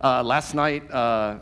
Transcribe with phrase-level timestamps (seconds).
[0.00, 1.38] Uh, last night, uh,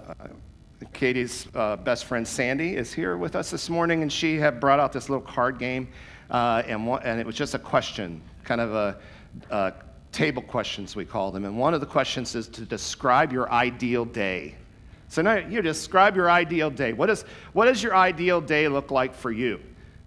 [0.95, 4.81] Katie's uh, best friend Sandy is here with us this morning, and she had brought
[4.81, 5.89] out this little card game,
[6.31, 8.97] uh, and, one, and it was just a question, kind of a,
[9.51, 9.75] a
[10.11, 11.45] table questions, we call them.
[11.45, 14.55] And one of the questions is to describe your ideal day.
[15.09, 16.95] So now you describe your ideal day.
[16.95, 19.61] What, is, what does your ideal day look like for you?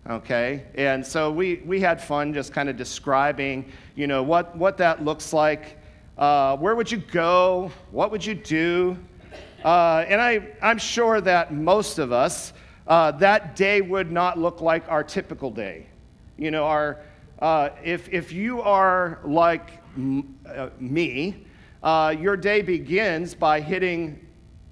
[0.09, 0.63] Okay?
[0.73, 5.05] And so we, we had fun just kind of describing, you know, what, what that
[5.05, 5.79] looks like.
[6.20, 7.71] Uh, where would you go?
[7.91, 8.97] What would you do?
[9.63, 12.52] Uh, and I, I'm sure that most of us,
[12.88, 15.88] uh, that day would not look like our typical day.
[16.38, 16.99] You know, our,
[17.41, 21.45] uh, if, if you are like m- uh, me,
[21.84, 24.20] uh, your day begins by hitting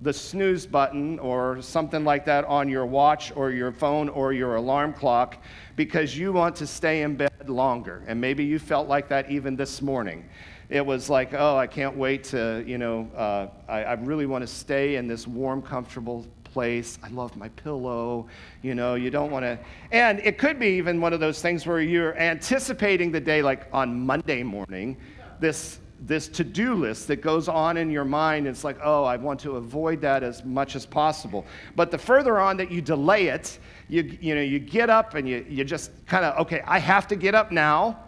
[0.02, 4.56] the snooze button or something like that on your watch or your phone or your
[4.56, 5.42] alarm clock
[5.76, 8.04] because you want to stay in bed longer.
[8.08, 10.23] And maybe you felt like that even this morning
[10.70, 14.42] it was like, oh, I can't wait to, you know, uh, I, I really want
[14.42, 17.00] to stay in this warm, comfortable place.
[17.04, 18.28] I love my pillow.
[18.64, 19.58] You know, you don't want to.
[19.92, 23.67] And it could be even one of those things where you're anticipating the day, like
[23.72, 24.98] on Monday morning,
[25.39, 28.48] this this to-do list that goes on in your mind.
[28.48, 31.45] It's like oh i want to avoid that as much as possible.
[31.76, 35.28] But the further on that you delay it you, you know you get up and
[35.28, 38.00] you, you just kind of okay i have to get up now.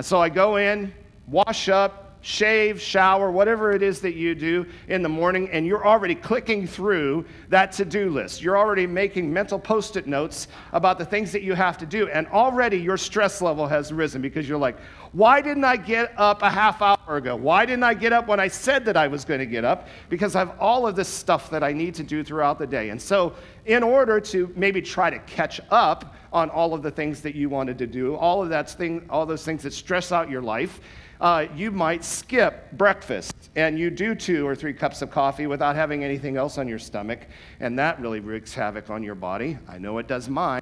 [0.00, 0.92] So i go in
[1.26, 5.86] wash up, shave, shower, whatever it is that you do in the morning, and you're
[5.86, 8.42] already clicking through that to do list.
[8.42, 12.08] You're already making mental post it notes about the things that you have to do,
[12.08, 14.76] and already your stress level has risen because you're like,
[15.14, 17.36] why didn't I get up a half hour ago?
[17.36, 19.86] Why didn't I get up when I said that I was going to get up?
[20.08, 22.90] Because I have all of this stuff that I need to do throughout the day.
[22.90, 23.32] And so,
[23.64, 27.48] in order to maybe try to catch up on all of the things that you
[27.48, 30.80] wanted to do, all of that thing, all those things that stress out your life,
[31.20, 35.76] uh, you might skip breakfast and you do two or three cups of coffee without
[35.76, 37.20] having anything else on your stomach,
[37.60, 39.56] and that really wreaks havoc on your body.
[39.68, 40.60] I know it does mine.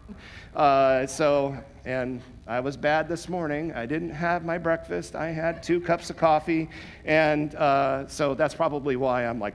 [0.54, 1.56] Uh, so,
[1.86, 3.72] and I was bad this morning.
[3.72, 5.14] I didn't have my breakfast.
[5.14, 6.68] I had two cups of coffee,
[7.04, 9.54] and uh, so that's probably why I'm like,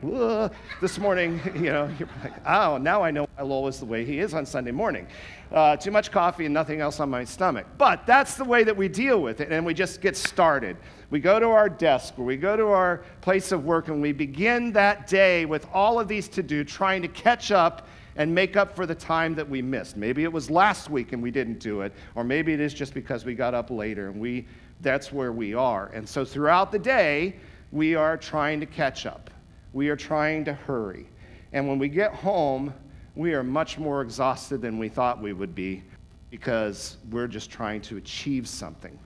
[0.80, 1.42] this morning.
[1.58, 4.34] You know, you're like, oh, now I know why Lowell is the way he is
[4.34, 5.08] on Sunday morning.
[5.52, 7.66] Uh, too much coffee and nothing else on my stomach.
[7.78, 10.78] But that's the way that we deal with it, and we just get started.
[11.10, 14.14] We go to our desk or we go to our place of work, and we
[14.14, 17.88] begin that day with all of these to do, trying to catch up
[18.18, 19.96] and make up for the time that we missed.
[19.96, 22.94] Maybe it was last week and we didn't do it, or maybe it is just
[22.94, 24.46] because we got up later and we
[24.82, 25.88] that's where we are.
[25.94, 27.36] And so throughout the day,
[27.72, 29.30] we are trying to catch up.
[29.74, 31.08] We are trying to hurry.
[31.54, 32.74] And when we get home,
[33.16, 35.84] we are much more exhausted than we thought we would be
[36.30, 38.98] because we're just trying to achieve something.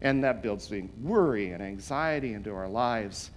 [0.00, 3.30] And that builds worry and anxiety into our lives.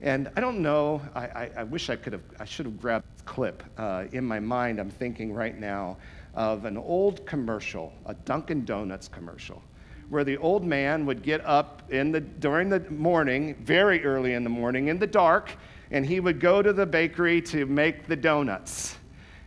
[0.00, 3.06] And I don't know, I, I, I wish I could have, I should have grabbed
[3.24, 3.62] clip.
[3.76, 5.96] Uh, in my mind, I'm thinking right now
[6.34, 9.62] of an old commercial, a Dunkin' Donuts commercial,
[10.08, 14.44] where the old man would get up in the, during the morning, very early in
[14.44, 15.50] the morning, in the dark,
[15.90, 18.96] and he would go to the bakery to make the donuts.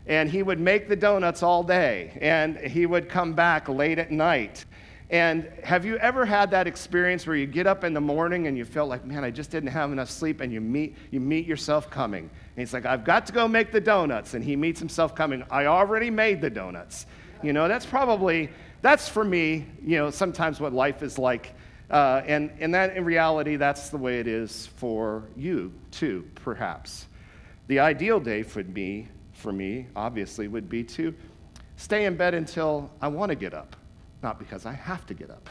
[0.08, 4.12] And he would make the donuts all day, and he would come back late at
[4.12, 4.66] night
[5.09, 8.58] and have you ever had that experience where you get up in the morning and
[8.58, 11.46] you feel like, man, I just didn't have enough sleep, and you meet, you meet
[11.46, 12.30] yourself coming?
[12.56, 14.34] And he's like, I've got to go make the donuts.
[14.34, 17.06] And he meets himself coming, I already made the donuts.
[17.44, 18.50] You know, that's probably,
[18.82, 21.54] that's for me, you know, sometimes what life is like.
[21.90, 27.08] Uh, and, and that in reality, that's the way it is for you too, perhaps.
[27.68, 31.14] The ideal day for me, for me, obviously, would be to
[31.76, 33.76] stay in bed until I want to get up
[34.26, 35.48] not because I have to get up.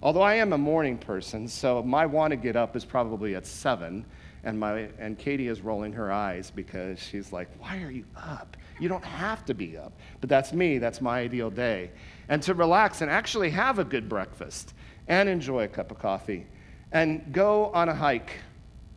[0.00, 3.44] Although I am a morning person, so my want to get up is probably at
[3.44, 4.04] 7,
[4.44, 8.56] and, my, and Katie is rolling her eyes because she's like, Why are you up?
[8.78, 9.92] You don't have to be up.
[10.20, 11.90] But that's me, that's my ideal day.
[12.28, 14.74] And to relax and actually have a good breakfast
[15.08, 16.46] and enjoy a cup of coffee
[16.92, 18.32] and go on a hike.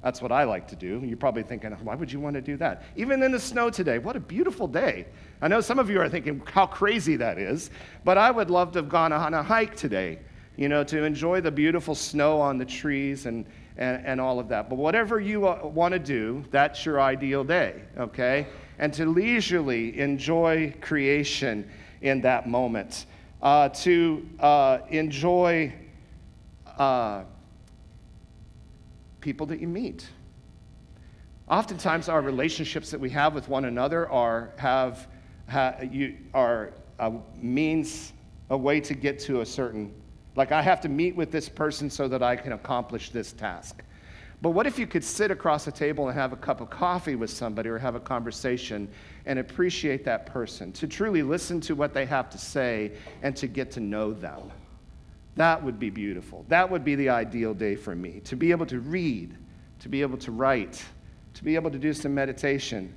[0.04, 1.02] That's what I like to do.
[1.04, 2.84] You're probably thinking, why would you want to do that?
[2.96, 5.08] Even in the snow today, what a beautiful day.
[5.42, 7.72] I know some of you are thinking how crazy that is,
[8.04, 10.20] but I would love to have gone on a hike today,
[10.56, 13.46] you know, to enjoy the beautiful snow on the trees and,
[13.78, 14.70] and, and all of that.
[14.70, 18.48] But whatever you want to do, that's your ideal day, okay?
[18.80, 21.70] And to leisurely enjoy creation
[22.02, 23.06] in that moment,
[23.42, 25.74] uh, to uh, enjoy
[26.78, 27.24] uh,
[29.22, 30.08] people that you meet.
[31.50, 35.08] Oftentimes, our relationships that we have with one another are, have
[35.90, 38.14] you, are a means,
[38.50, 39.94] a way to get to a certain,
[40.38, 43.84] like I have to meet with this person so that I can accomplish this task.
[44.40, 47.16] But what if you could sit across a table and have a cup of coffee
[47.16, 48.88] with somebody or have a conversation
[49.26, 52.92] and appreciate that person, to truly listen to what they have to say
[53.24, 54.52] and to get to know them?
[55.36, 56.46] That would be beautiful.
[56.50, 59.36] That would be the ideal day for me to be able to read,
[59.80, 60.84] to be able to write,
[61.34, 62.94] to be able to do some meditation,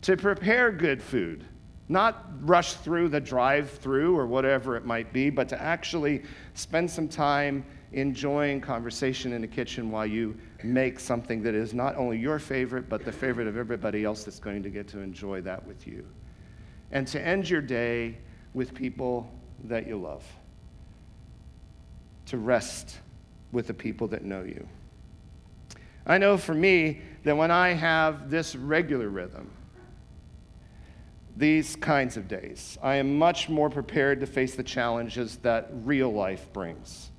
[0.00, 1.44] to prepare good food,
[1.90, 6.22] not rush through the drive through or whatever it might be, but to actually
[6.54, 11.96] spend some time enjoying conversation in the kitchen while you make something that is not
[11.96, 15.40] only your favorite, but the favorite of everybody else that's going to get to enjoy
[15.40, 16.06] that with you.
[16.92, 18.18] And to end your day
[18.54, 19.28] with people
[19.64, 20.24] that you love.
[22.26, 23.00] To rest
[23.50, 24.64] with the people that know you.
[26.06, 29.50] I know for me that when I have this regular rhythm,
[31.36, 32.78] these kinds of days.
[32.82, 37.10] I am much more prepared to face the challenges that real life brings.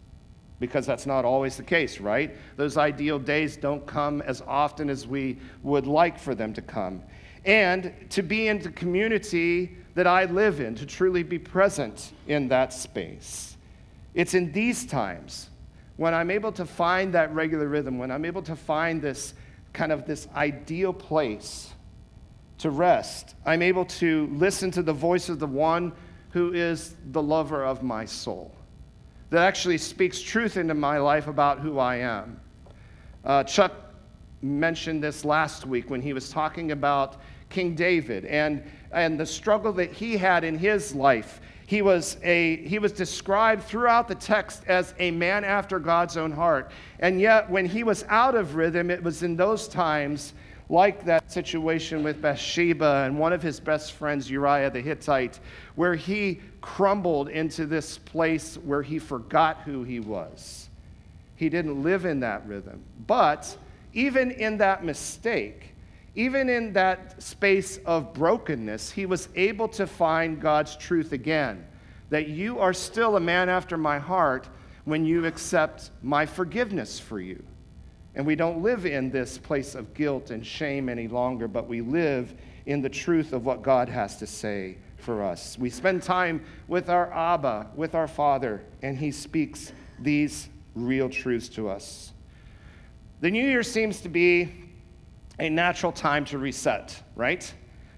[0.59, 2.35] Because that's not always the case, right?
[2.55, 7.01] Those ideal days don't come as often as we would like for them to come.
[7.45, 12.47] And to be in the community that I live in, to truly be present in
[12.49, 13.57] that space.
[14.13, 15.49] It's in these times
[15.97, 19.33] when I'm able to find that regular rhythm, when I'm able to find this
[19.73, 21.73] kind of this ideal place
[22.61, 23.35] to rest.
[23.45, 25.93] I'm able to listen to the voice of the one
[26.29, 28.53] who is the lover of my soul,
[29.31, 32.39] that actually speaks truth into my life about who I am.
[33.25, 33.73] Uh, Chuck
[34.41, 37.17] mentioned this last week when he was talking about
[37.49, 41.41] King David and, and the struggle that he had in his life.
[41.65, 46.31] He was, a, he was described throughout the text as a man after God's own
[46.31, 46.71] heart.
[46.99, 50.33] And yet, when he was out of rhythm, it was in those times
[50.71, 55.39] like that situation with Bathsheba and one of his best friends, Uriah the Hittite,
[55.75, 60.69] where he crumbled into this place where he forgot who he was.
[61.35, 62.81] He didn't live in that rhythm.
[63.05, 63.57] But
[63.93, 65.75] even in that mistake,
[66.15, 71.67] even in that space of brokenness, he was able to find God's truth again
[72.09, 74.47] that you are still a man after my heart
[74.85, 77.43] when you accept my forgiveness for you.
[78.15, 81.81] And we don't live in this place of guilt and shame any longer, but we
[81.81, 82.33] live
[82.65, 85.57] in the truth of what God has to say for us.
[85.57, 91.49] We spend time with our Abba, with our Father, and He speaks these real truths
[91.49, 92.11] to us.
[93.21, 94.51] The new year seems to be
[95.39, 97.51] a natural time to reset, right?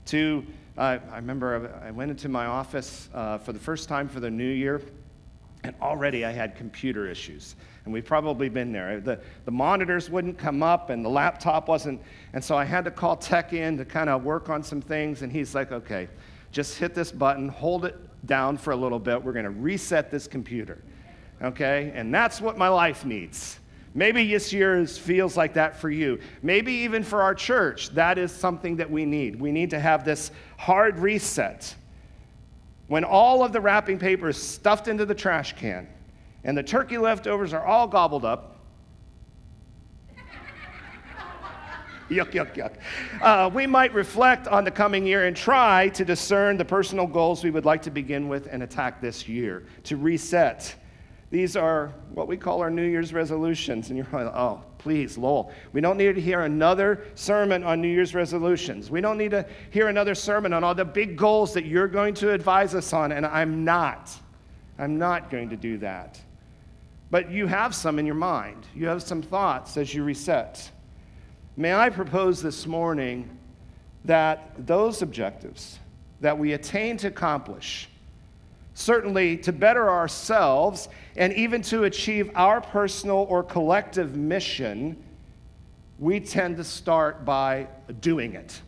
[0.08, 0.46] To,
[0.78, 4.30] uh, I remember I went into my office uh, for the first time for the
[4.30, 4.82] new year,
[5.64, 9.00] and already I had computer issues and we've probably been there.
[9.00, 12.02] The, the monitors wouldn't come up, and the laptop wasn't.
[12.34, 15.22] And so I had to call tech in to kind of work on some things,
[15.22, 16.08] and he's like, okay,
[16.52, 17.96] just hit this button, hold it
[18.26, 19.22] down for a little bit.
[19.22, 20.82] We're going to reset this computer.
[21.42, 21.92] Okay?
[21.94, 23.60] And that's what my life needs.
[23.96, 26.20] Maybe this year feels like that for you.
[26.42, 29.40] Maybe even for our church, that is something that we need.
[29.40, 31.76] We need to have this hard reset.
[32.88, 35.88] When all of the wrapping paper is stuffed into the trash can,
[36.44, 38.60] and the turkey leftovers are all gobbled up.
[42.10, 42.74] yuck, yuck, yuck.
[43.22, 47.44] Uh, we might reflect on the coming year and try to discern the personal goals
[47.44, 50.76] we would like to begin with and attack this year, to reset.
[51.34, 53.90] These are what we call our New Year's resolutions.
[53.90, 57.88] And you're like, oh, please, Lowell, we don't need to hear another sermon on New
[57.88, 58.92] Year's resolutions.
[58.92, 62.14] We don't need to hear another sermon on all the big goals that you're going
[62.16, 63.14] to advise us on.
[63.14, 64.16] And I'm not.
[64.78, 66.22] I'm not going to do that.
[67.14, 70.72] But you have some in your mind, you have some thoughts as you reset.
[71.56, 73.38] May I propose this morning
[74.04, 75.78] that those objectives
[76.22, 77.88] that we attain to accomplish,
[78.74, 84.98] certainly to better ourselves and even to achieve our personal or collective mission,
[86.00, 87.68] we tend to start by
[88.02, 88.60] doing it.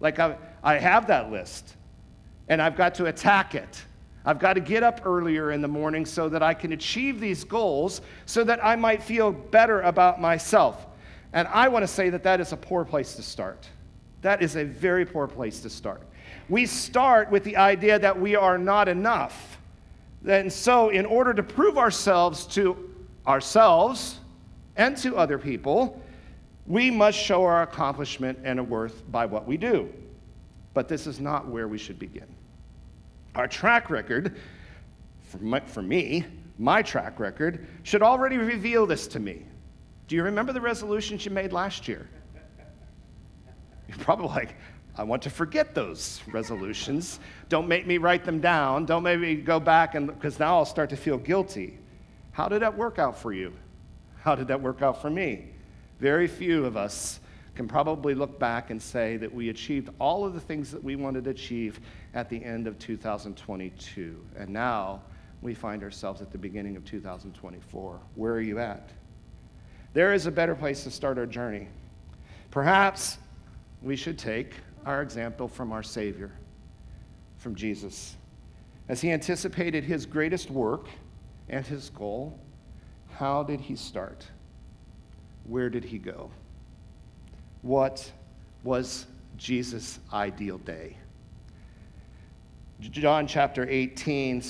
[0.00, 1.76] Like I, I have that list,
[2.48, 3.84] and I've got to attack it.
[4.28, 7.44] I've got to get up earlier in the morning so that I can achieve these
[7.44, 10.86] goals so that I might feel better about myself.
[11.32, 13.66] And I want to say that that is a poor place to start.
[14.20, 16.02] That is a very poor place to start.
[16.50, 19.58] We start with the idea that we are not enough.
[20.28, 22.76] And so, in order to prove ourselves to
[23.26, 24.18] ourselves
[24.76, 26.02] and to other people,
[26.66, 29.90] we must show our accomplishment and a worth by what we do.
[30.74, 32.26] But this is not where we should begin.
[33.34, 34.36] Our track record,
[35.22, 36.24] for, my, for me,
[36.58, 39.44] my track record, should already reveal this to me.
[40.06, 42.08] Do you remember the resolutions you made last year?
[43.88, 44.56] You're probably like,
[44.96, 47.20] I want to forget those resolutions.
[47.48, 48.84] Don't make me write them down.
[48.84, 51.78] Don't make me go back and because now I'll start to feel guilty.
[52.32, 53.52] How did that work out for you?
[54.22, 55.50] How did that work out for me?
[56.00, 57.20] Very few of us
[57.58, 60.94] can probably look back and say that we achieved all of the things that we
[60.94, 61.80] wanted to achieve
[62.14, 64.24] at the end of 2022.
[64.36, 65.02] And now
[65.42, 67.98] we find ourselves at the beginning of 2024.
[68.14, 68.90] Where are you at?
[69.92, 71.66] There is a better place to start our journey.
[72.52, 73.18] Perhaps
[73.82, 74.52] we should take
[74.86, 76.30] our example from our Savior,
[77.38, 78.14] from Jesus.
[78.88, 80.86] As he anticipated his greatest work
[81.48, 82.38] and his goal,
[83.10, 84.28] how did he start?
[85.42, 86.30] Where did he go?
[87.62, 88.10] What
[88.64, 90.96] was Jesus' ideal day.
[92.80, 94.42] John chapter 18,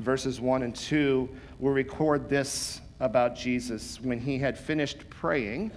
[0.00, 4.00] verses 1 and 2 will record this about Jesus.
[4.00, 5.70] When he had finished praying,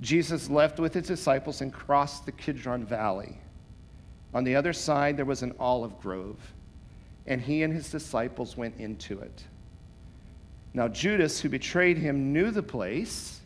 [0.00, 3.38] Jesus left with his disciples and crossed the Kidron Valley.
[4.32, 6.38] On the other side, there was an olive grove,
[7.26, 9.44] and he and his disciples went into it.
[10.72, 13.39] Now, Judas, who betrayed him, knew the place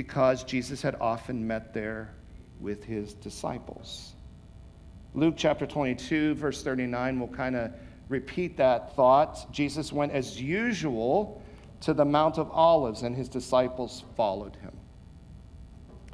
[0.00, 2.14] because Jesus had often met there
[2.58, 4.14] with his disciples.
[5.12, 7.70] Luke chapter 22, verse 39 will kind of
[8.08, 9.52] repeat that thought.
[9.52, 11.42] Jesus went as usual
[11.82, 14.72] to the Mount of Olives, and his disciples followed him.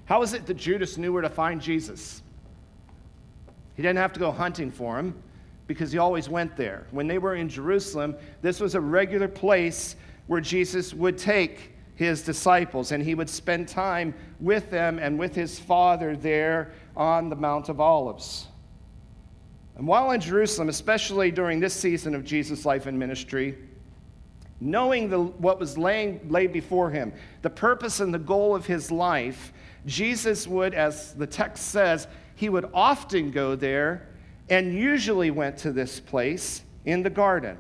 [0.06, 2.24] How is it that Judas knew where to find Jesus?
[3.76, 5.14] He didn't have to go hunting for him
[5.68, 6.88] because he always went there.
[6.90, 9.94] When they were in Jerusalem, this was a regular place
[10.26, 15.34] where Jesus would take his disciples, and he would spend time with them and with
[15.34, 18.46] his father there on the Mount of Olives.
[19.76, 23.58] And while in Jerusalem, especially during this season of Jesus' life and ministry,
[24.60, 27.12] knowing the, what was laying, laid before him,
[27.42, 29.52] the purpose and the goal of his life,
[29.84, 34.08] Jesus would, as the text says, he would often go there
[34.48, 37.58] and usually went to this place in the garden.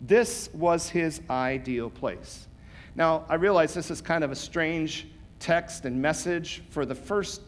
[0.00, 2.46] This was his ideal place.
[2.94, 5.06] Now, I realize this is kind of a strange
[5.38, 7.42] text and message for the first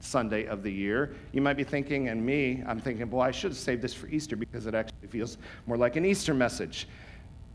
[0.00, 1.14] Sunday of the year.
[1.32, 4.08] You might be thinking, and me, I'm thinking, boy, I should have saved this for
[4.08, 6.88] Easter because it actually feels more like an Easter message.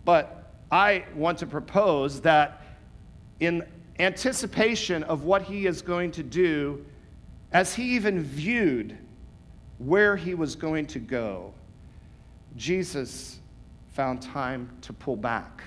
[0.06, 2.64] But I want to propose that
[3.40, 3.64] in
[4.00, 6.86] anticipation of what he is going to do,
[7.52, 8.98] as he even viewed
[9.78, 11.54] where he was going to go,
[12.56, 13.40] Jesus
[13.90, 15.64] found time to pull back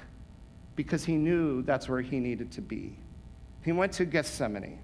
[0.76, 2.96] because he knew that's where he needed to be.
[3.64, 4.78] He went to Gethsemane.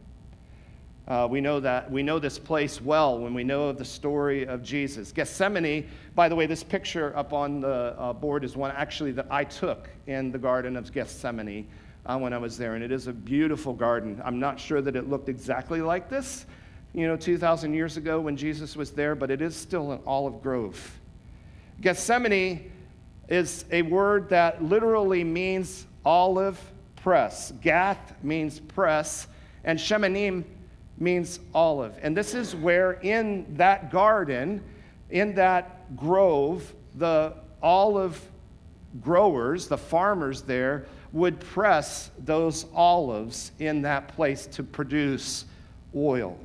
[1.09, 4.47] Uh, we know that we know this place well when we know of the story
[4.47, 5.11] of Jesus.
[5.11, 9.26] Gethsemane, by the way, this picture up on the uh, board is one actually that
[9.30, 11.66] I took in the Garden of Gethsemane
[12.04, 14.21] uh, when I was there, and it is a beautiful garden.
[14.23, 16.45] I'm not sure that it looked exactly like this,
[16.92, 20.42] you know, 2,000 years ago when Jesus was there, but it is still an olive
[20.42, 20.99] grove.
[21.80, 22.71] Gethsemane
[23.28, 26.58] is a word that literally means olive
[26.97, 27.52] press.
[27.62, 29.26] Gath means press,
[29.64, 30.44] and Shemanim
[30.99, 31.94] means olive.
[32.02, 34.62] And this is where, in that garden,
[35.11, 38.20] in that grove, the olive
[39.00, 45.44] growers, the farmers there, would press those olives in that place to produce
[45.97, 46.38] oil,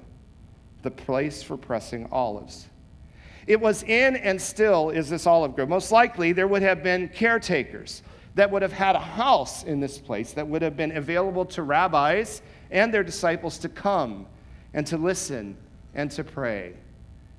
[0.82, 2.68] the place for pressing olives.
[3.48, 5.70] It was in and still is this olive grove.
[5.70, 8.04] Most likely, there would have been caretakers
[8.36, 11.64] that would have had a house in this place that would have been available to
[11.64, 14.26] rabbis and their disciples to come
[14.74, 15.56] and to listen
[15.94, 16.74] and to pray.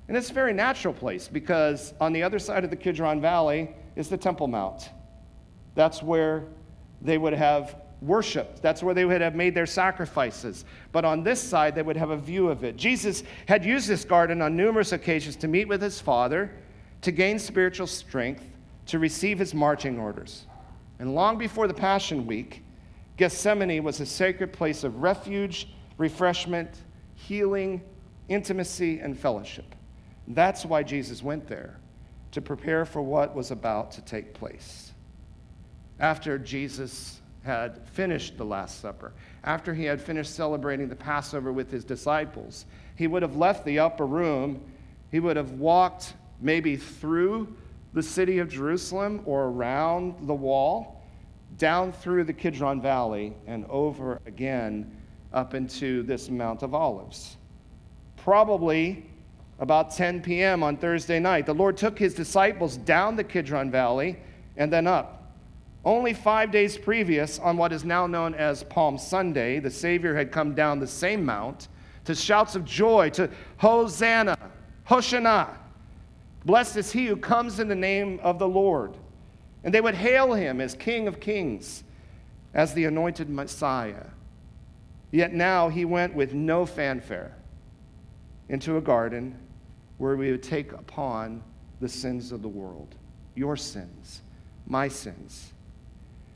[0.07, 3.71] And it's a very natural place because on the other side of the Kidron Valley
[3.95, 4.89] is the Temple Mount.
[5.73, 6.45] That's where
[7.01, 8.61] they would have worshiped.
[8.61, 10.65] That's where they would have made their sacrifices.
[10.91, 12.77] But on this side, they would have a view of it.
[12.77, 16.51] Jesus had used this garden on numerous occasions to meet with his Father,
[17.01, 18.43] to gain spiritual strength,
[18.87, 20.45] to receive his marching orders.
[20.99, 22.63] And long before the Passion Week,
[23.17, 26.69] Gethsemane was a sacred place of refuge, refreshment,
[27.15, 27.81] healing,
[28.27, 29.75] intimacy, and fellowship.
[30.27, 31.79] That's why Jesus went there,
[32.31, 34.91] to prepare for what was about to take place.
[35.99, 41.69] After Jesus had finished the Last Supper, after he had finished celebrating the Passover with
[41.69, 44.59] his disciples, he would have left the upper room.
[45.11, 47.55] He would have walked maybe through
[47.93, 51.03] the city of Jerusalem or around the wall,
[51.57, 54.91] down through the Kidron Valley, and over again
[55.31, 57.37] up into this Mount of Olives.
[58.17, 59.05] Probably
[59.59, 60.63] about 10 p.m.
[60.63, 64.17] on Thursday night, the Lord took his disciples down the Kidron Valley
[64.57, 65.14] and then up.
[65.85, 70.31] Only five days previous, on what is now known as Palm Sunday, the Savior had
[70.31, 71.67] come down the same mount
[72.05, 74.35] to shouts of joy, to Hosanna,
[74.87, 75.49] Hoshana.
[76.43, 78.97] Blessed is he who comes in the name of the Lord.
[79.63, 81.83] And they would hail him as King of Kings,
[82.55, 84.07] as the anointed Messiah.
[85.11, 87.35] Yet now he went with no fanfare
[88.49, 89.37] into a garden
[89.97, 91.43] where we would take upon
[91.79, 92.95] the sins of the world,
[93.35, 94.21] your sins,
[94.67, 95.53] my sins.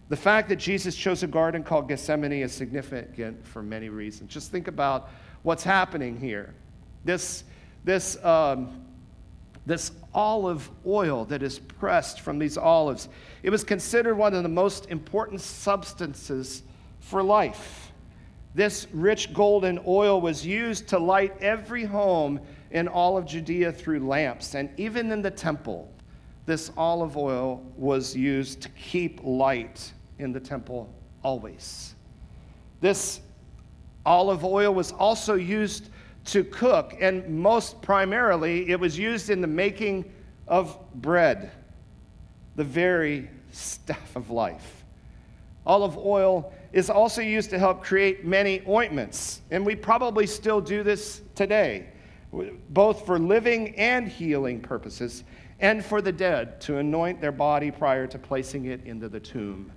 [0.10, 4.34] The fact that Jesus chose a garden called Gethsemane is significant for many reasons.
[4.34, 5.10] Just think about
[5.44, 6.56] what's happening here.
[7.06, 7.44] This,
[7.84, 8.84] this, um,
[9.68, 13.08] this olive oil that is pressed from these olives,
[13.44, 16.64] it was considered one of the most important substances
[17.00, 17.92] for life.
[18.56, 22.40] This rich golden oil was used to light every home
[22.72, 25.94] in all of Judea through lamps, and even in the temple,
[26.48, 31.96] this olive oil was used to keep light in the temple always.
[32.82, 33.22] This
[34.06, 35.90] olive oil was also used
[36.26, 40.12] to cook, and most primarily, it was used in the making
[40.48, 41.52] of bread,
[42.56, 44.84] the very stuff of life.
[45.66, 50.84] Olive oil is also used to help create many ointments, and we probably still do
[50.84, 51.88] this today,
[52.70, 55.24] both for living and healing purposes,
[55.60, 59.72] and for the dead to anoint their body prior to placing it into the tomb.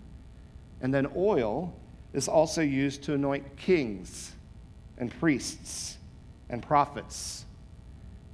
[0.82, 1.72] And then oil
[2.12, 4.32] is also used to anoint kings
[4.98, 5.96] and priests
[6.50, 7.46] and prophets.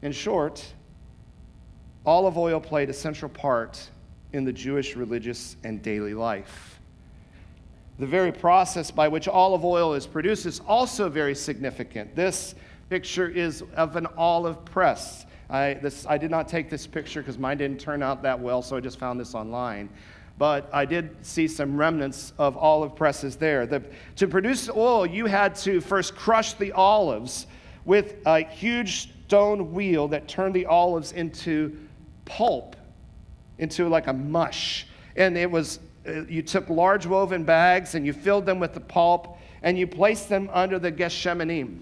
[0.02, 0.64] In short,
[2.04, 3.90] olive oil played a central part
[4.32, 6.80] in the Jewish religious and daily life.
[7.98, 12.14] The very process by which olive oil is produced is also very significant.
[12.14, 12.54] This
[12.90, 15.26] picture is of an olive press.
[15.50, 18.62] I, this, I did not take this picture because mine didn't turn out that well,
[18.62, 19.88] so I just found this online.
[20.38, 23.66] But I did see some remnants of olive presses there.
[23.66, 23.82] The,
[24.16, 27.48] to produce oil, you had to first crush the olives
[27.84, 31.76] with a huge stone wheel that turned the olives into
[32.24, 32.76] pulp,
[33.58, 34.86] into like a mush.
[35.16, 38.80] And it was, uh, you took large woven bags and you filled them with the
[38.80, 41.80] pulp and you placed them under the geshemanim,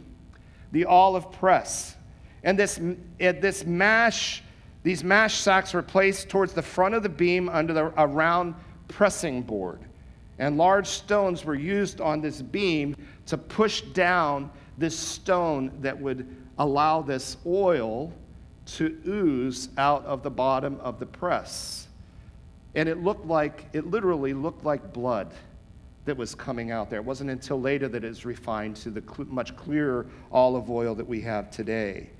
[0.73, 1.95] the olive press.
[2.43, 2.81] And this,
[3.19, 4.43] this mash
[4.87, 8.55] these mash sacks were placed towards the front of the beam under the, a round
[8.87, 9.81] pressing board.
[10.39, 12.95] And large stones were used on this beam
[13.27, 18.13] to push down this stone that would allow this oil
[18.67, 21.89] to ooze out of the bottom of the press.
[22.77, 25.35] And it looked like, it literally looked like blood
[26.05, 27.01] that was coming out there.
[27.01, 31.09] It wasn't until later that it was refined to the much clearer olive oil that
[31.09, 32.11] we have today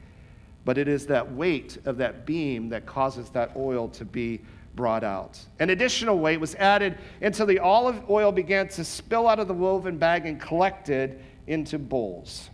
[0.67, 4.41] but it is that weight of that beam that causes that oil to be
[4.75, 5.39] brought out.
[5.61, 9.55] An additional weight was added until the olive oil began to spill out of the
[9.55, 12.51] woven bag and collected into bowls.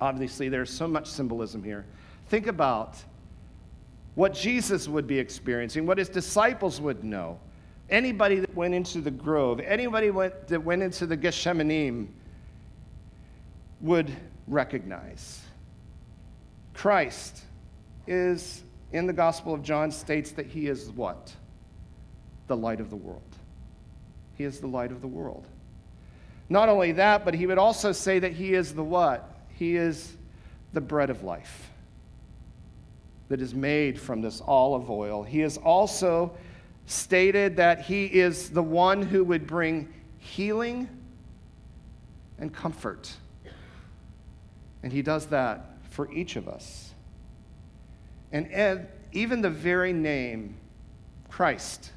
[0.00, 1.84] Obviously, there's so much symbolism here.
[2.28, 2.96] Think about
[4.14, 7.38] what Jesus would be experiencing, what his disciples would know.
[7.90, 12.08] Anybody that went into the grove, anybody went, that went into the Geshemanim
[13.82, 14.10] would
[14.46, 15.42] recognize.
[16.80, 17.42] Christ
[18.06, 21.30] is, in the Gospel of John, states that he is what?
[22.46, 23.36] The light of the world.
[24.38, 25.46] He is the light of the world.
[26.48, 29.42] Not only that, but he would also say that he is the what?
[29.58, 30.16] He is
[30.72, 31.68] the bread of life
[33.28, 35.22] that is made from this olive oil.
[35.22, 36.32] He has also
[36.86, 40.88] stated that he is the one who would bring healing
[42.38, 43.14] and comfort.
[44.82, 45.66] And he does that
[46.00, 46.94] for each of us.
[48.32, 50.56] And even the very name,
[51.28, 51.92] Christ,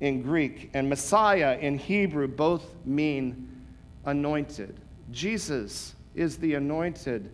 [0.00, 3.64] in Greek, and Messiah in Hebrew both mean
[4.04, 4.80] anointed.
[5.12, 7.32] Jesus is the anointed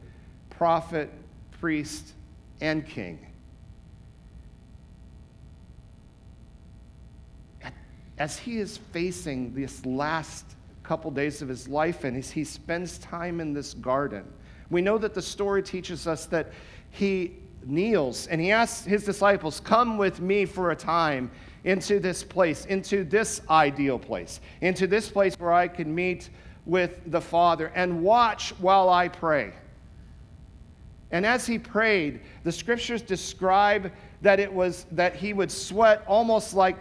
[0.50, 1.10] prophet,
[1.50, 2.12] priest,
[2.60, 3.26] and king.
[8.18, 10.44] As he is facing this last
[10.82, 14.30] couple days of his life and as he spends time in this garden,
[14.70, 16.52] we know that the story teaches us that
[16.90, 17.32] he
[17.66, 21.30] kneels and he asks his disciples, Come with me for a time
[21.64, 26.30] into this place, into this ideal place, into this place where I can meet
[26.66, 29.52] with the Father and watch while I pray.
[31.10, 36.54] And as he prayed, the scriptures describe that it was that he would sweat almost
[36.54, 36.78] like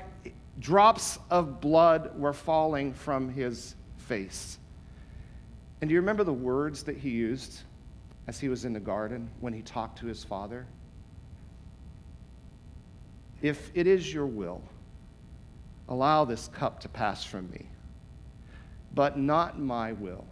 [0.59, 4.57] drops of blood were falling from his face.
[5.81, 7.59] And do you remember the words that he used?
[8.27, 10.65] As he was in the garden when he talked to his father?
[13.41, 14.61] If it is your will,
[15.89, 17.65] allow this cup to pass from me,
[18.93, 20.25] but not my will,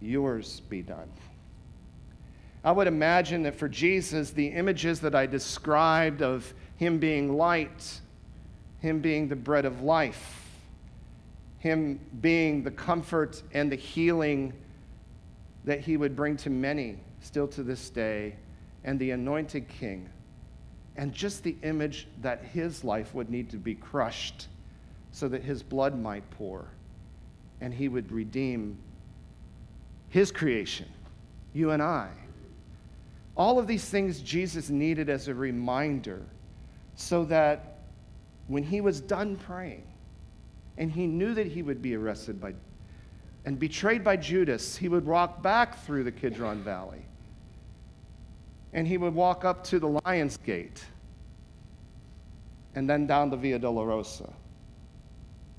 [0.00, 1.10] yours be done.
[2.64, 8.00] I would imagine that for Jesus, the images that I described of him being light,
[8.78, 10.50] him being the bread of life,
[11.58, 14.54] him being the comfort and the healing
[15.64, 18.36] that he would bring to many still to this day,
[18.84, 20.08] and the anointed king,
[20.96, 24.48] and just the image that his life would need to be crushed
[25.10, 26.68] so that his blood might pour
[27.60, 28.76] and he would redeem
[30.10, 30.86] his creation,
[31.54, 32.10] you and I.
[33.36, 36.22] All of these things Jesus needed as a reminder
[36.94, 37.78] so that
[38.46, 39.84] when he was done praying
[40.76, 42.54] and he knew that he would be arrested by
[43.44, 47.04] and betrayed by Judas, he would walk back through the Kidron Valley
[48.72, 50.84] and he would walk up to the Lion's Gate
[52.74, 54.32] and then down the Via Dolorosa.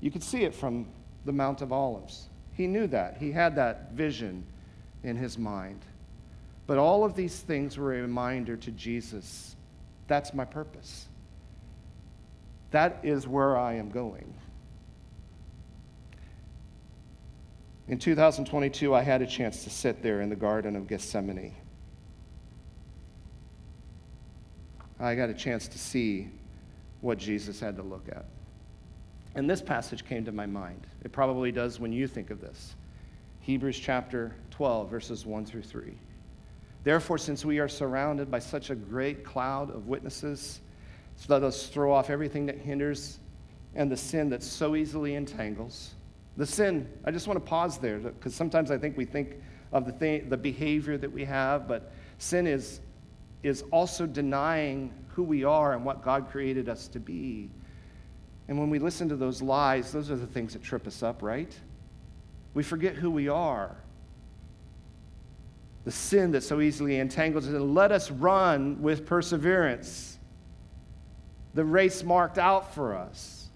[0.00, 0.86] You could see it from
[1.24, 2.28] the Mount of Olives.
[2.52, 3.16] He knew that.
[3.16, 4.44] He had that vision
[5.02, 5.80] in his mind.
[6.66, 9.56] But all of these things were a reminder to Jesus
[10.08, 11.06] that's my purpose.
[12.70, 14.32] That is where I am going.
[17.88, 21.54] In 2022, I had a chance to sit there in the Garden of Gethsemane.
[24.98, 26.28] I got a chance to see
[27.00, 28.24] what Jesus had to look at.
[29.36, 30.86] And this passage came to my mind.
[31.04, 32.74] It probably does when you think of this.
[33.40, 35.94] Hebrews chapter 12, verses 1 through 3.
[36.82, 40.60] Therefore, since we are surrounded by such a great cloud of witnesses,
[41.28, 43.20] let us throw off everything that hinders
[43.74, 45.95] and the sin that so easily entangles.
[46.36, 49.36] The sin, I just want to pause there because sometimes I think we think
[49.72, 52.80] of the, thing, the behavior that we have, but sin is,
[53.42, 57.50] is also denying who we are and what God created us to be.
[58.48, 61.22] And when we listen to those lies, those are the things that trip us up,
[61.22, 61.58] right?
[62.54, 63.76] We forget who we are.
[65.84, 70.18] The sin that so easily entangles us, and let us run with perseverance.
[71.54, 73.48] The race marked out for us,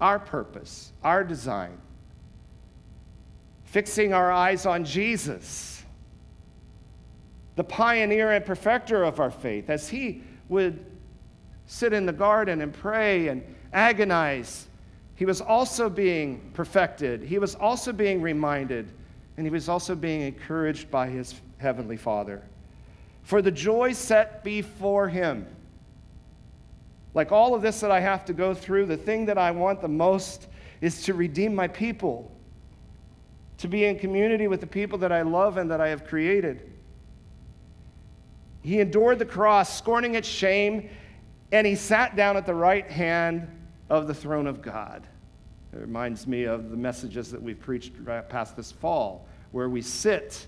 [0.00, 1.78] our purpose, our design.
[3.66, 5.84] Fixing our eyes on Jesus,
[7.56, 10.84] the pioneer and perfecter of our faith, as he would
[11.66, 14.68] sit in the garden and pray and agonize.
[15.16, 17.22] He was also being perfected.
[17.22, 18.92] He was also being reminded,
[19.36, 22.42] and he was also being encouraged by his heavenly Father.
[23.22, 25.46] For the joy set before him,
[27.14, 29.80] like all of this that I have to go through, the thing that I want
[29.80, 30.48] the most
[30.80, 32.30] is to redeem my people,
[33.58, 36.72] to be in community with the people that I love and that I have created.
[38.62, 40.90] He endured the cross, scorning its shame,
[41.52, 43.48] and he sat down at the right hand
[43.88, 45.06] of the throne of God.
[45.72, 49.82] It reminds me of the messages that we've preached right past this fall, where we
[49.82, 50.46] sit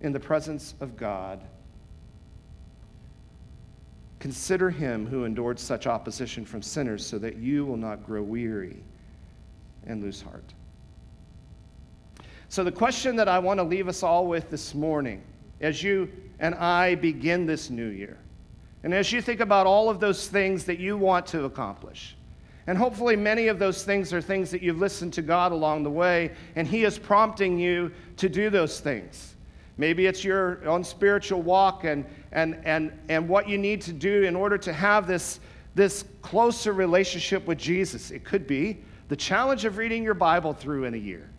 [0.00, 1.40] in the presence of God.
[4.18, 8.82] Consider him who endured such opposition from sinners so that you will not grow weary
[9.86, 10.54] and lose heart.
[12.50, 15.22] So, the question that I want to leave us all with this morning,
[15.60, 18.16] as you and I begin this new year,
[18.82, 22.16] and as you think about all of those things that you want to accomplish,
[22.66, 25.90] and hopefully, many of those things are things that you've listened to God along the
[25.90, 29.36] way, and He is prompting you to do those things.
[29.76, 34.24] Maybe it's your own spiritual walk and, and, and, and what you need to do
[34.24, 35.38] in order to have this,
[35.74, 38.10] this closer relationship with Jesus.
[38.10, 41.30] It could be the challenge of reading your Bible through in a year.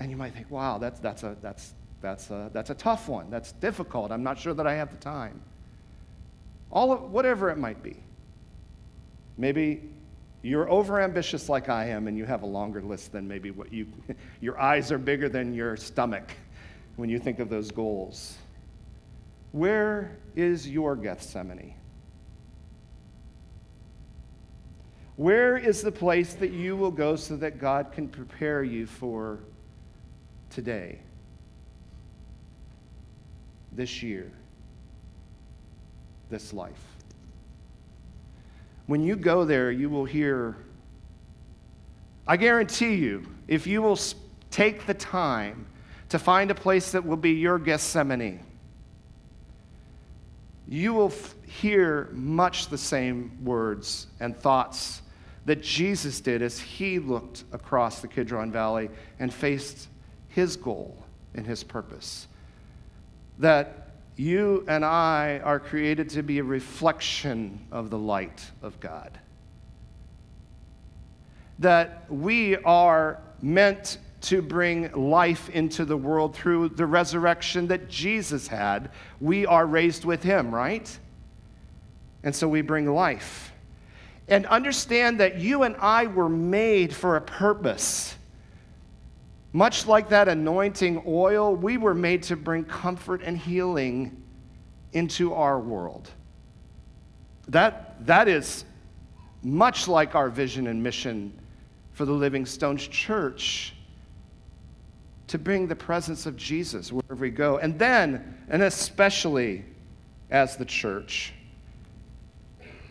[0.00, 3.30] And you might think, wow, that's, that's, a, that's, that's, a, that's a tough one.
[3.30, 4.10] That's difficult.
[4.10, 5.42] I'm not sure that I have the time.
[6.72, 7.96] All of, whatever it might be.
[9.36, 9.90] Maybe
[10.42, 13.86] you're overambitious like I am and you have a longer list than maybe what you,
[14.40, 16.32] your eyes are bigger than your stomach
[16.96, 18.38] when you think of those goals.
[19.52, 21.74] Where is your Gethsemane?
[25.16, 29.40] Where is the place that you will go so that God can prepare you for
[30.50, 30.98] today,
[33.72, 34.30] this year,
[36.28, 36.84] this life?
[38.86, 40.56] When you go there, you will hear,
[42.26, 43.98] I guarantee you, if you will
[44.50, 45.66] take the time
[46.08, 48.40] to find a place that will be your Gethsemane,
[50.68, 55.02] you will f- hear much the same words and thoughts
[55.46, 59.88] that Jesus did as he looked across the Kidron Valley and faced
[60.30, 60.96] his goal
[61.34, 62.26] and his purpose.
[63.38, 69.18] That you and I are created to be a reflection of the light of God.
[71.60, 78.46] That we are meant to bring life into the world through the resurrection that Jesus
[78.46, 78.90] had.
[79.20, 80.98] We are raised with him, right?
[82.22, 83.52] And so we bring life.
[84.30, 88.14] and understand that you and I were made for a purpose.
[89.52, 94.22] Much like that anointing oil, we were made to bring comfort and healing
[94.92, 96.10] into our world.
[97.48, 98.64] That, that is
[99.42, 101.32] much like our vision and mission
[101.92, 103.74] for the Living Stones Church
[105.26, 107.58] to bring the presence of Jesus wherever we go.
[107.58, 109.64] And then, and especially
[110.30, 111.32] as the church,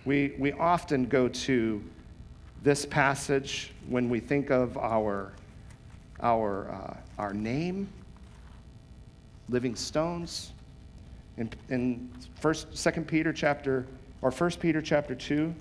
[0.05, 1.83] we, we often go to
[2.63, 5.33] this passage when we think of our,
[6.21, 7.89] our, uh, our name,
[9.49, 10.51] living stones.
[11.37, 13.85] In, in first, Second Peter chapter,
[14.21, 15.53] or First Peter chapter 2,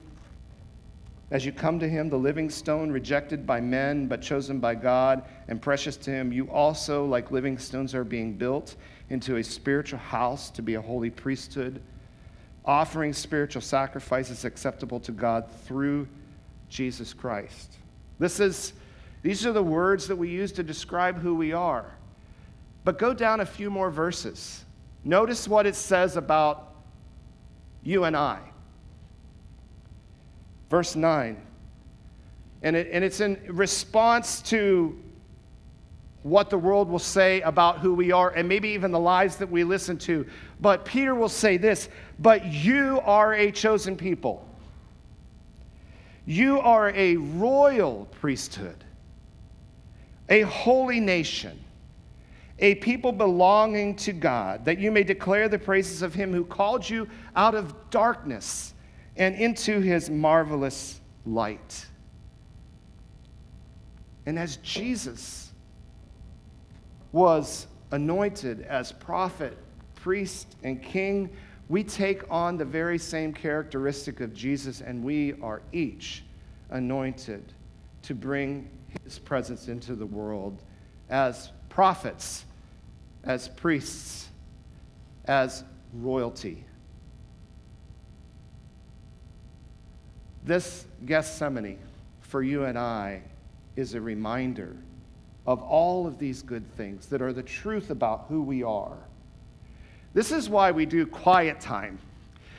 [1.31, 5.25] as you come to him, the living stone, rejected by men, but chosen by God
[5.49, 8.77] and precious to him, you also, like living stones, are being built
[9.11, 11.83] into a spiritual house to be a holy priesthood,
[12.65, 16.09] offering spiritual sacrifices acceptable to God through
[16.71, 17.75] Jesus Christ.
[18.19, 18.73] This is,
[19.23, 21.95] these are the words that we use to describe who we are.
[22.85, 24.65] But go down a few more verses.
[25.05, 26.75] Notice what it says about
[27.83, 28.41] you and I.
[30.71, 31.41] Verse 9.
[32.63, 34.99] And, it, and it's in response to
[36.23, 39.51] what the world will say about who we are and maybe even the lies that
[39.51, 40.27] we listen to.
[40.61, 44.47] But Peter will say this But you are a chosen people,
[46.27, 48.85] you are a royal priesthood,
[50.29, 51.65] a holy nation.
[52.61, 56.89] A people belonging to God, that you may declare the praises of Him who called
[56.89, 58.75] you out of darkness
[59.19, 61.87] and into his marvelous light.
[64.25, 65.53] And as Jesus
[67.11, 69.59] was anointed as prophet,
[69.97, 71.31] priest, and king,
[71.69, 76.25] we take on the very same characteristic of Jesus, and we are each
[76.71, 77.53] anointed
[78.03, 78.71] to bring
[79.05, 80.63] his presence into the world
[81.09, 82.45] as prophets,
[83.25, 84.29] as priests,
[85.27, 86.65] as royalty.
[90.45, 91.79] This Gethsemane
[92.21, 93.23] for you and I
[93.77, 94.77] is a reminder
[95.47, 98.99] of all of these good things that are the truth about who we are.
[100.15, 101.99] This is why we do quiet time.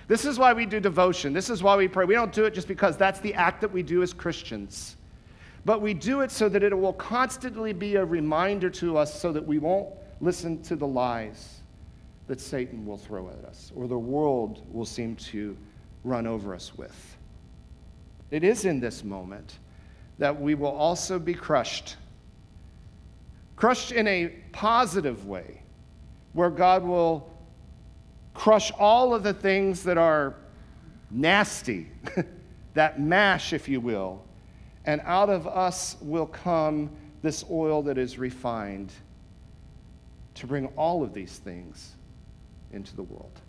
[0.07, 1.33] This is why we do devotion.
[1.33, 2.05] This is why we pray.
[2.05, 4.97] We don't do it just because that's the act that we do as Christians.
[5.69, 9.31] But we do it so that it will constantly be a reminder to us so
[9.31, 11.59] that we won't listen to the lies
[12.25, 15.55] that Satan will throw at us or the world will seem to
[16.03, 17.15] run over us with.
[18.31, 19.59] It is in this moment
[20.17, 21.97] that we will also be crushed.
[23.55, 25.61] Crushed in a positive way,
[26.33, 27.31] where God will
[28.33, 30.33] crush all of the things that are
[31.11, 31.91] nasty,
[32.73, 34.23] that mash, if you will,
[34.85, 36.89] and out of us will come
[37.21, 38.91] this oil that is refined
[40.35, 41.95] to bring all of these things
[42.71, 43.41] into the world.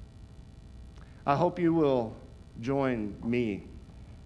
[1.26, 2.16] I hope you will
[2.60, 3.64] join me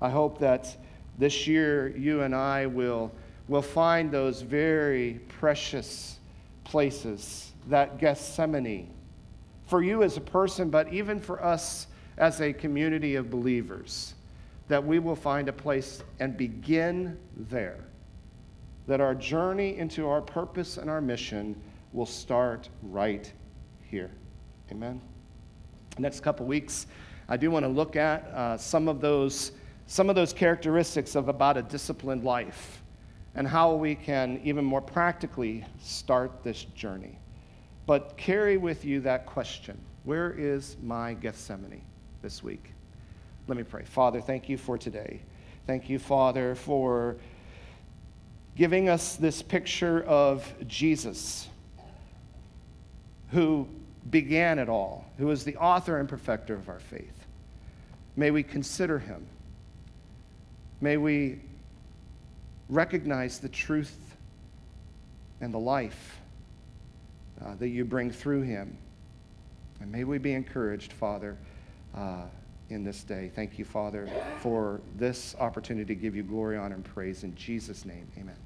[0.05, 0.77] I hope that
[1.19, 3.13] this year you and I will,
[3.49, 6.19] will find those very precious
[6.65, 8.93] places, that Gethsemane,
[9.67, 11.87] for you as a person, but even for us
[12.19, 14.14] as a community of believers,
[14.69, 17.85] that we will find a place and begin there.
[18.87, 21.61] That our journey into our purpose and our mission
[21.93, 23.31] will start right
[23.83, 24.11] here.
[24.71, 25.01] Amen.
[25.99, 26.87] Next couple weeks,
[27.29, 29.53] I do want to look at uh, some of those
[29.87, 32.83] some of those characteristics of about a disciplined life
[33.35, 37.19] and how we can even more practically start this journey.
[37.87, 41.83] But carry with you that question Where is my Gethsemane
[42.23, 42.73] this week?
[43.47, 43.85] Let me pray.
[43.85, 45.21] Father, thank you for today.
[45.67, 47.17] Thank you, Father, for
[48.57, 51.49] giving us this picture of Jesus,
[53.31, 53.69] who
[54.11, 57.27] began it all, who is the author and perfecter of our faith.
[58.17, 59.27] May we consider him
[60.85, 61.41] May we
[62.69, 63.97] recognize the truth
[65.41, 66.21] and the life
[67.43, 68.77] uh, that you bring through him.
[69.81, 71.39] And may we be encouraged, Father,
[71.95, 72.25] uh,
[72.71, 73.31] in this day.
[73.35, 74.09] Thank you, Father,
[74.41, 77.25] for this opportunity to give you glory, honor, and praise.
[77.25, 78.37] In Jesus' name, amen.